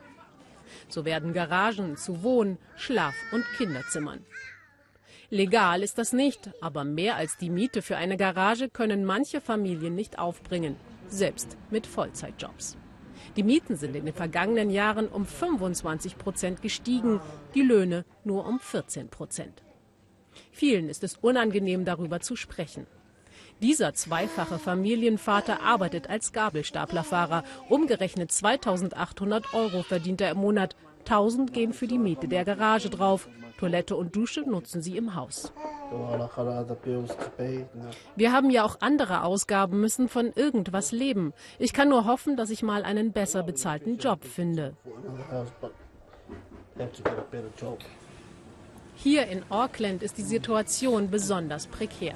[0.89, 4.25] So werden Garagen zu Wohn-, Schlaf- und Kinderzimmern.
[5.31, 9.95] Legal ist das nicht, aber mehr als die Miete für eine Garage können manche Familien
[9.95, 10.77] nicht aufbringen.
[11.11, 12.77] selbst mit Vollzeitjobs.
[13.37, 17.21] Die Mieten sind in den vergangenen Jahren um 25 Prozent gestiegen,
[17.55, 19.63] die Löhne nur um 14 Prozent.
[20.53, 22.87] Vielen ist es unangenehm, darüber zu sprechen.
[23.63, 27.45] Dieser zweifache Familienvater arbeitet als Gabelstaplerfahrer.
[27.69, 30.77] Umgerechnet 2800 Euro verdient er im Monat.
[31.01, 33.29] 1000 gehen für die Miete der Garage drauf.
[33.59, 35.53] Toilette und Dusche nutzen sie im Haus.
[38.17, 41.35] Wir haben ja auch andere Ausgaben, müssen von irgendwas leben.
[41.59, 44.77] Ich kann nur hoffen, dass ich mal einen besser bezahlten Job finde.
[48.95, 52.15] Hier in Auckland ist die Situation besonders prekär.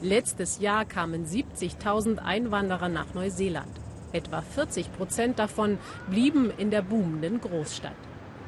[0.00, 3.80] Letztes Jahr kamen 70.000 Einwanderer nach Neuseeland.
[4.12, 7.96] Etwa 40 Prozent davon blieben in der boomenden Großstadt.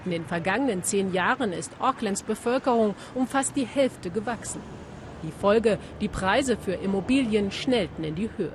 [0.09, 4.62] In den vergangenen zehn Jahren ist Aucklands Bevölkerung um fast die Hälfte gewachsen.
[5.23, 8.55] Die Folge, die Preise für Immobilien schnellten in die Höhe.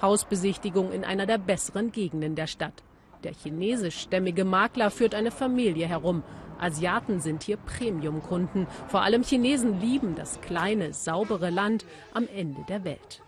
[0.00, 2.82] Hausbesichtigung in einer der besseren Gegenden der Stadt.
[3.24, 6.22] Der chinesischstämmige Makler führt eine Familie herum.
[6.58, 8.66] Asiaten sind hier Premiumkunden.
[8.88, 13.20] Vor allem Chinesen lieben das kleine, saubere Land am Ende der Welt.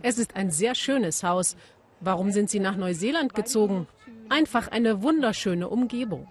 [0.00, 1.56] Es ist ein sehr schönes Haus.
[1.98, 3.88] Warum sind Sie nach Neuseeland gezogen?
[4.32, 6.26] Einfach eine wunderschöne Umgebung.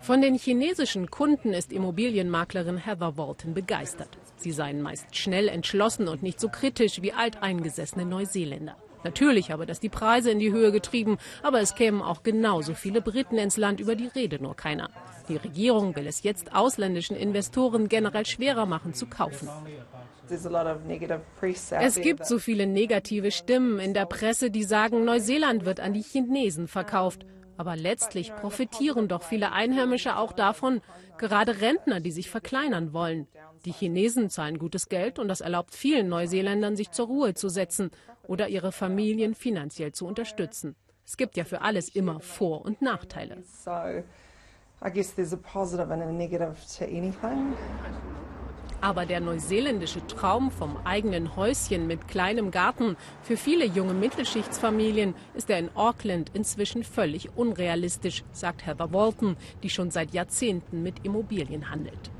[0.00, 4.16] Von den chinesischen Kunden ist Immobilienmaklerin Heather Walton begeistert.
[4.36, 8.76] Sie seien meist schnell entschlossen und nicht so kritisch wie alteingesessene Neuseeländer.
[9.02, 13.02] Natürlich habe das die Preise in die Höhe getrieben, aber es kämen auch genauso viele
[13.02, 14.90] Briten ins Land, über die Rede nur keiner.
[15.28, 19.48] Die Regierung will es jetzt ausländischen Investoren generell schwerer machen zu kaufen.
[21.82, 26.02] Es gibt so viele negative Stimmen in der Presse, die sagen, Neuseeland wird an die
[26.02, 27.26] Chinesen verkauft.
[27.56, 30.80] Aber letztlich profitieren doch viele Einheimische auch davon,
[31.18, 33.28] gerade Rentner, die sich verkleinern wollen.
[33.64, 37.90] Die Chinesen zahlen gutes Geld und das erlaubt vielen Neuseeländern, sich zur Ruhe zu setzen
[38.26, 40.74] oder ihre Familien finanziell zu unterstützen.
[41.04, 43.42] Es gibt ja für alles immer Vor- und Nachteile.
[48.82, 55.48] Aber der neuseeländische Traum vom eigenen Häuschen mit kleinem Garten für viele junge Mittelschichtsfamilien ist
[55.50, 61.70] er in Auckland inzwischen völlig unrealistisch, sagt Heather Walton, die schon seit Jahrzehnten mit Immobilien
[61.70, 62.10] handelt.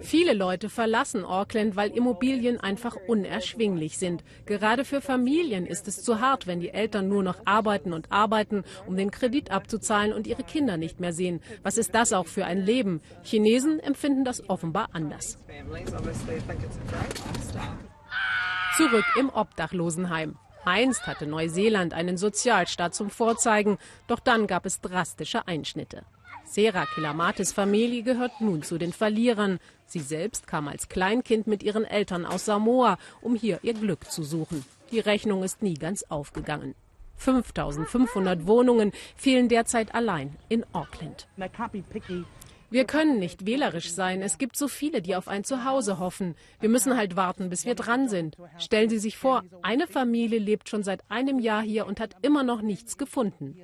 [0.00, 4.22] Viele Leute verlassen Auckland, weil Immobilien einfach unerschwinglich sind.
[4.44, 8.64] Gerade für Familien ist es zu hart, wenn die Eltern nur noch arbeiten und arbeiten,
[8.86, 11.40] um den Kredit abzuzahlen und ihre Kinder nicht mehr sehen.
[11.62, 13.00] Was ist das auch für ein Leben?
[13.22, 15.38] Chinesen empfinden das offenbar anders.
[18.76, 20.36] Zurück im Obdachlosenheim.
[20.64, 26.02] Einst hatte Neuseeland einen Sozialstaat zum Vorzeigen, doch dann gab es drastische Einschnitte.
[26.46, 29.58] Sera Kilamates Familie gehört nun zu den Verlierern.
[29.86, 34.22] Sie selbst kam als Kleinkind mit ihren Eltern aus Samoa, um hier ihr Glück zu
[34.22, 34.64] suchen.
[34.92, 36.74] Die Rechnung ist nie ganz aufgegangen.
[37.16, 41.26] 5500 Wohnungen fehlen derzeit allein in Auckland.
[42.70, 44.22] Wir können nicht wählerisch sein.
[44.22, 46.34] Es gibt so viele, die auf ein Zuhause hoffen.
[46.60, 48.36] Wir müssen halt warten, bis wir dran sind.
[48.58, 52.42] Stellen Sie sich vor, eine Familie lebt schon seit einem Jahr hier und hat immer
[52.42, 53.56] noch nichts gefunden.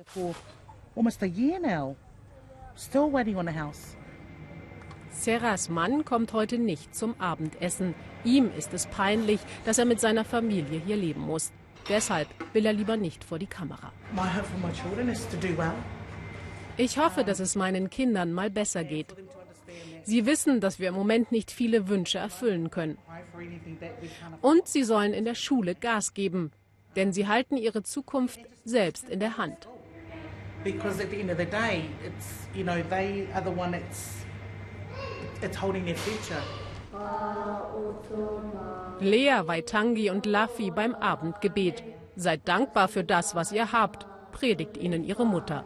[2.75, 3.95] Still waiting on a house.
[5.11, 7.93] Serras Mann kommt heute nicht zum Abendessen.
[8.23, 11.51] Ihm ist es peinlich, dass er mit seiner Familie hier leben muss.
[11.87, 13.91] Deshalb will er lieber nicht vor die Kamera.
[16.77, 19.15] Ich hoffe, dass es meinen Kindern mal besser geht.
[20.03, 22.97] Sie wissen, dass wir im Moment nicht viele Wünsche erfüllen können.
[24.41, 26.51] Und sie sollen in der Schule Gas geben,
[26.95, 29.67] denn sie halten ihre Zukunft selbst in der Hand
[30.63, 34.23] because at the end of the day, it's you know they are the one that's
[35.41, 36.41] it's holding their future.
[38.99, 41.83] Lea, Waitangi und Lafi beim Abendgebet.
[42.15, 45.63] Seid dankbar für das, was ihr habt, predigt ihnen ihre Mutter.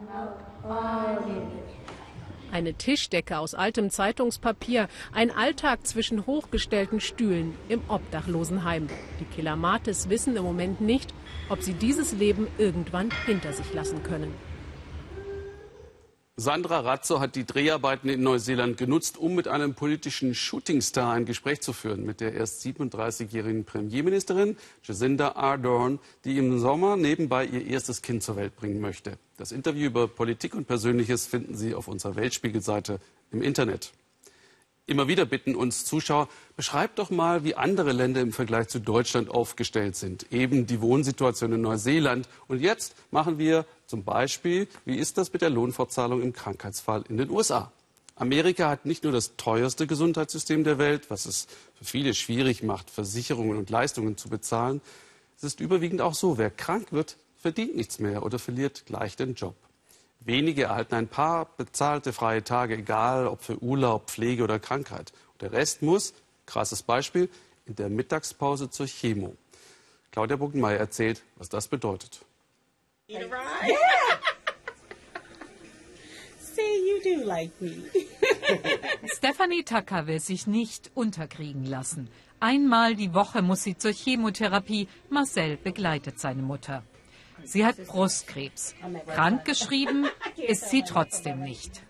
[2.50, 8.88] Eine Tischdecke aus altem Zeitungspapier, ein Alltag zwischen hochgestellten Stühlen im Obdachlosenheim.
[9.20, 11.12] Die Kilamates wissen im Moment nicht,
[11.50, 14.32] ob sie dieses Leben irgendwann hinter sich lassen können.
[16.40, 21.62] Sandra Razzo hat die Dreharbeiten in Neuseeland genutzt, um mit einem politischen Shootingstar ein Gespräch
[21.62, 28.02] zu führen, mit der erst 37-jährigen Premierministerin Jacinda Ardern, die im Sommer nebenbei ihr erstes
[28.02, 29.18] Kind zur Welt bringen möchte.
[29.36, 33.00] Das Interview über Politik und Persönliches finden Sie auf unserer Weltspiegelseite
[33.32, 33.92] im Internet
[34.88, 39.28] immer wieder bitten uns Zuschauer, beschreibt doch mal, wie andere Länder im Vergleich zu Deutschland
[39.28, 40.32] aufgestellt sind.
[40.32, 42.28] Eben die Wohnsituation in Neuseeland.
[42.48, 47.16] Und jetzt machen wir zum Beispiel, wie ist das mit der Lohnfortzahlung im Krankheitsfall in
[47.16, 47.72] den USA?
[48.16, 52.90] Amerika hat nicht nur das teuerste Gesundheitssystem der Welt, was es für viele schwierig macht,
[52.90, 54.82] Versicherungen und Leistungen zu bezahlen.
[55.38, 59.34] Es ist überwiegend auch so, wer krank wird, verdient nichts mehr oder verliert gleich den
[59.34, 59.54] Job.
[60.20, 65.12] Wenige erhalten ein paar bezahlte freie Tage, egal ob für Urlaub, Pflege oder Krankheit.
[65.32, 66.12] Und der Rest muss,
[66.44, 67.30] krasses Beispiel,
[67.64, 69.34] in der Mittagspause zur Chemo.
[70.10, 72.20] Claudia Buckenmeier erzählt, was das bedeutet.
[79.06, 82.10] Stephanie Tucker will sich nicht unterkriegen lassen.
[82.38, 84.88] Einmal die Woche muss sie zur Chemotherapie.
[85.08, 86.82] Marcel begleitet seine Mutter.
[87.44, 88.74] Sie hat Brustkrebs.
[89.06, 91.82] Krankgeschrieben ist sie trotzdem nicht.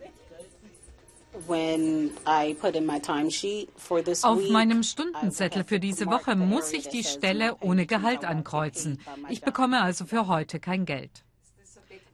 [4.23, 9.01] Auf meinem Stundenzettel für diese Woche muss ich die Stelle ohne Gehalt ankreuzen.
[9.29, 11.25] Ich bekomme also für heute kein Geld.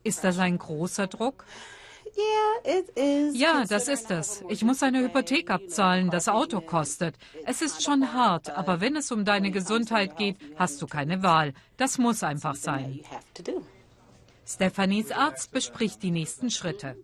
[0.03, 1.45] Ist das ein großer Druck?
[3.33, 4.45] Ja, das ist es.
[4.49, 7.17] Ich muss eine Hypothek abzahlen, das Auto kostet.
[7.45, 11.55] Es ist schon hart, aber wenn es um deine Gesundheit geht, hast du keine Wahl.
[11.77, 13.01] Das muss einfach sein.
[14.47, 16.97] Stephanies Arzt bespricht die nächsten Schritte.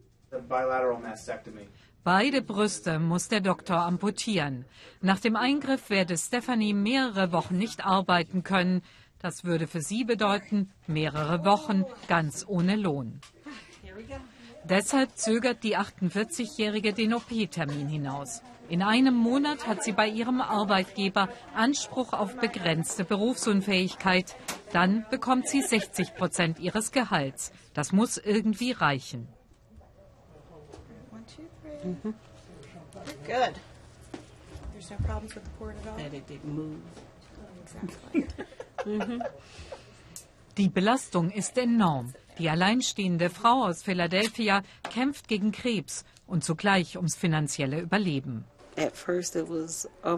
[2.03, 4.65] Beide Brüste muss der Doktor amputieren.
[5.03, 8.81] Nach dem Eingriff werde Stephanie mehrere Wochen nicht arbeiten können.
[9.19, 13.21] Das würde für sie bedeuten, mehrere Wochen ganz ohne Lohn.
[14.65, 18.43] Deshalb zögert die 48-Jährige den OP-Termin hinaus.
[18.71, 24.37] In einem Monat hat sie bei ihrem Arbeitgeber Anspruch auf begrenzte Berufsunfähigkeit.
[24.73, 27.53] Dann bekommt sie 60 Prozent ihres Gehalts.
[27.75, 29.29] Das muss irgendwie reichen.
[31.85, 32.15] Mhm.
[33.27, 33.55] Good.
[34.73, 35.97] There's no problems with the port at all?
[35.99, 36.81] That it didn't move.
[37.63, 38.27] Exactly.
[38.85, 39.23] Mhm.
[40.57, 42.13] Die Belastung ist enorm.
[42.39, 48.45] Die alleinstehende Frau aus Philadelphia kämpft gegen Krebs und zugleich ums finanzielle Überleben.
[48.77, 50.17] Oh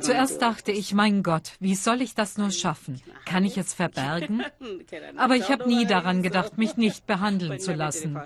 [0.00, 3.00] Zuerst dachte ich, mein Gott, wie soll ich das nur schaffen?
[3.24, 4.44] Kann ich es verbergen?
[5.16, 8.16] Aber ich habe nie daran gedacht, mich nicht behandeln zu lassen.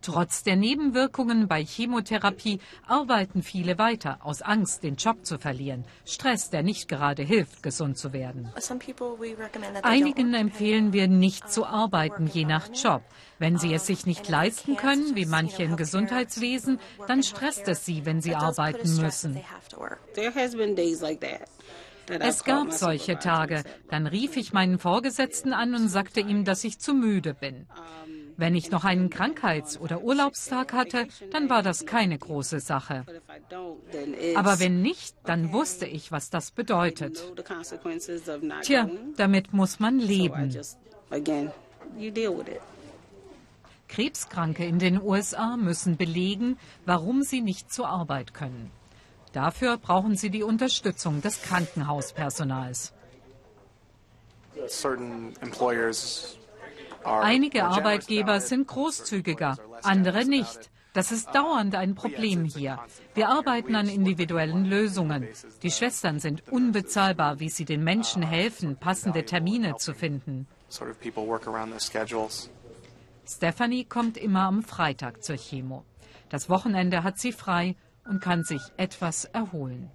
[0.00, 5.84] Trotz der Nebenwirkungen bei Chemotherapie arbeiten viele weiter, aus Angst, den Job zu verlieren.
[6.06, 8.50] Stress, der nicht gerade hilft, gesund zu werden.
[9.82, 13.02] Einigen empfehlen wir, nicht zu arbeiten, je nach Job.
[13.38, 18.04] Wenn sie es sich nicht leisten können, wie manche im Gesundheitswesen, dann stresst es sie,
[18.04, 19.40] wenn sie arbeiten müssen.
[22.20, 23.64] Es gab solche Tage.
[23.90, 27.66] Dann rief ich meinen Vorgesetzten an und sagte ihm, dass ich zu müde bin.
[28.38, 33.04] Wenn ich noch einen Krankheits- oder Urlaubstag hatte, dann war das keine große Sache.
[34.36, 37.20] Aber wenn nicht, dann wusste ich, was das bedeutet.
[38.62, 40.56] Tja, damit muss man leben.
[43.88, 48.70] Krebskranke in den USA müssen belegen, warum sie nicht zur Arbeit können.
[49.32, 52.92] Dafür brauchen sie die Unterstützung des Krankenhauspersonals.
[54.68, 56.38] Certain employers
[57.04, 60.70] Einige Arbeitgeber sind großzügiger, andere nicht.
[60.94, 62.80] Das ist dauernd ein Problem hier.
[63.14, 65.28] Wir arbeiten an individuellen Lösungen.
[65.62, 70.46] Die Schwestern sind unbezahlbar, wie sie den Menschen helfen, passende Termine zu finden.
[73.26, 75.84] Stephanie kommt immer am Freitag zur Chemo.
[76.30, 79.90] Das Wochenende hat sie frei und kann sich etwas erholen.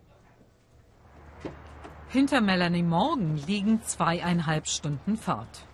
[2.10, 5.66] Hinter Melanie Morgan liegen zweieinhalb Stunden Fahrt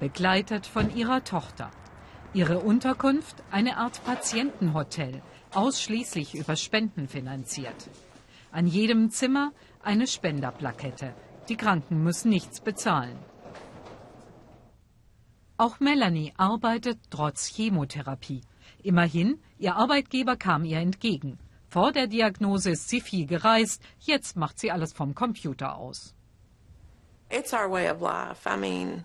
[0.00, 1.70] begleitet von ihrer Tochter.
[2.34, 5.22] Ihre Unterkunft eine Art Patientenhotel,
[5.52, 7.88] ausschließlich über Spenden finanziert.
[8.52, 11.14] An jedem Zimmer eine Spenderplakette.
[11.48, 13.18] Die Kranken müssen nichts bezahlen.
[15.56, 18.42] Auch Melanie arbeitet trotz Chemotherapie.
[18.82, 21.38] Immerhin, ihr Arbeitgeber kam ihr entgegen.
[21.68, 26.14] Vor der Diagnose ist sie viel gereist, jetzt macht sie alles vom Computer aus.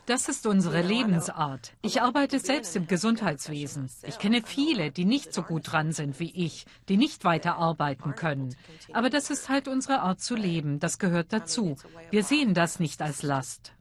[0.05, 1.73] Das ist unsere Lebensart.
[1.81, 3.89] Ich arbeite selbst im Gesundheitswesen.
[4.03, 8.15] Ich kenne viele, die nicht so gut dran sind wie ich, die nicht weiter arbeiten
[8.15, 8.55] können.
[8.93, 10.79] Aber das ist halt unsere Art zu leben.
[10.79, 11.75] Das gehört dazu.
[12.11, 13.73] Wir sehen das nicht als Last.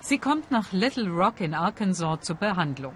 [0.00, 2.94] Sie kommt nach Little Rock in Arkansas zur Behandlung.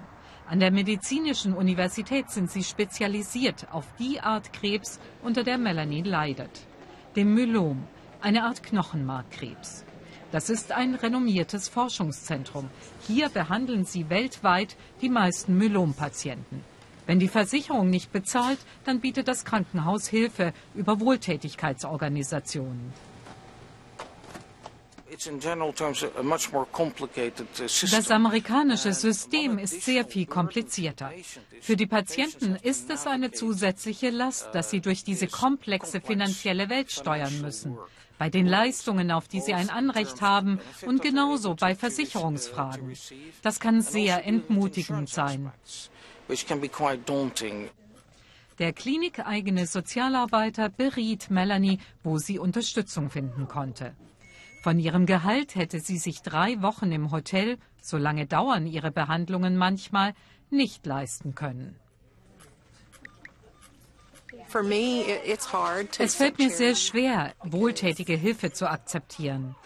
[0.51, 6.67] An der Medizinischen Universität sind sie spezialisiert auf die Art Krebs, unter der Melanie leidet.
[7.17, 7.85] Dem Myelom,
[8.23, 9.85] eine Art Knochenmarkkrebs.
[10.33, 12.71] Das ist ein renommiertes Forschungszentrum.
[13.07, 16.65] Hier behandeln sie weltweit die meisten Myelom-Patienten.
[17.05, 22.95] Wenn die Versicherung nicht bezahlt, dann bietet das Krankenhaus Hilfe über Wohltätigkeitsorganisationen.
[27.91, 31.11] Das amerikanische System ist sehr viel komplizierter.
[31.61, 36.93] Für die Patienten ist es eine zusätzliche Last, dass sie durch diese komplexe finanzielle Welt
[36.93, 37.77] steuern müssen.
[38.17, 42.97] Bei den Leistungen, auf die sie ein Anrecht haben und genauso bei Versicherungsfragen.
[43.43, 45.53] Das kann sehr entmutigend sein.
[48.59, 53.95] Der klinikeigene Sozialarbeiter beriet Melanie, wo sie Unterstützung finden konnte.
[54.69, 59.57] Von ihrem Gehalt hätte sie sich drei Wochen im Hotel, so lange dauern ihre Behandlungen
[59.57, 60.13] manchmal,
[60.51, 61.81] nicht leisten können.
[65.99, 69.57] Es fällt mir sehr schwer, wohltätige Hilfe zu akzeptieren.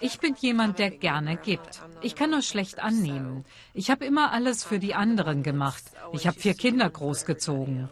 [0.00, 1.80] Ich bin jemand, der gerne gibt.
[2.02, 3.46] Ich kann nur schlecht annehmen.
[3.72, 5.82] Ich habe immer alles für die anderen gemacht.
[6.12, 7.88] Ich habe vier Kinder großgezogen.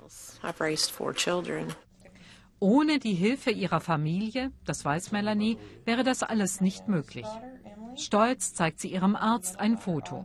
[2.65, 7.27] Ohne die Hilfe ihrer Familie, das weiß Melanie, wäre das alles nicht möglich.
[7.95, 10.25] Stolz zeigt sie ihrem Arzt ein Foto.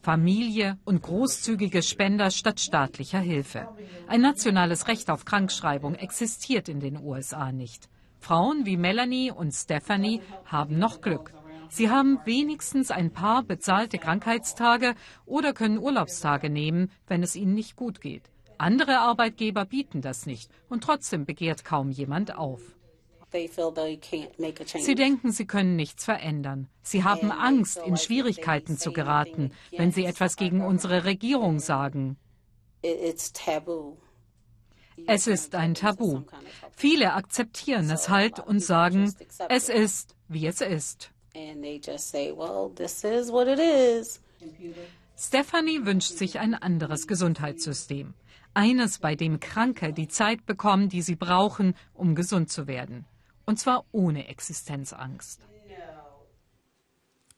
[0.00, 3.66] Familie und großzügige Spender statt staatlicher Hilfe.
[4.06, 7.88] Ein nationales Recht auf Krankschreibung existiert in den USA nicht.
[8.20, 11.34] Frauen wie Melanie und Stephanie haben noch Glück.
[11.70, 14.94] Sie haben wenigstens ein paar bezahlte Krankheitstage
[15.26, 18.30] oder können Urlaubstage nehmen, wenn es ihnen nicht gut geht.
[18.58, 22.60] Andere Arbeitgeber bieten das nicht und trotzdem begehrt kaum jemand auf.
[23.30, 26.68] Sie denken, sie können nichts verändern.
[26.82, 32.16] Sie haben Angst, in Schwierigkeiten zu geraten, wenn sie etwas gegen unsere Regierung sagen.
[35.06, 36.22] Es ist ein Tabu.
[36.74, 39.14] Viele akzeptieren es halt und sagen,
[39.48, 41.10] es ist, wie es ist.
[45.16, 48.14] Stephanie wünscht sich ein anderes Gesundheitssystem.
[48.58, 53.04] Eines, bei dem Kranke die Zeit bekommen, die sie brauchen, um gesund zu werden.
[53.44, 55.40] Und zwar ohne Existenzangst.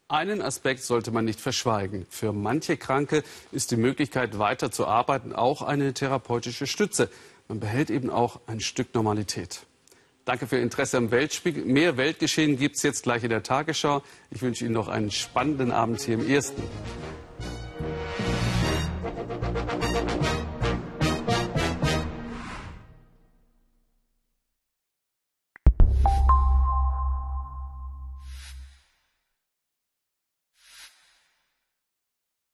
[0.09, 2.07] Einen Aspekt sollte man nicht verschweigen.
[2.09, 7.11] Für manche Kranke ist die Möglichkeit, weiter zu arbeiten, auch eine therapeutische Stütze.
[7.49, 9.67] Man behält eben auch ein Stück Normalität.
[10.25, 11.67] Danke für Ihr Interesse am Weltspiegel.
[11.67, 14.03] Mehr Weltgeschehen gibt es jetzt gleich in der Tagesschau.
[14.31, 16.63] Ich wünsche Ihnen noch einen spannenden Abend hier im Ersten.